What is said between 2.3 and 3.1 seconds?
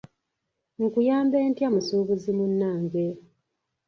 munnange?